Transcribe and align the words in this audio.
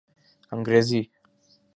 انگریزی 0.53 1.11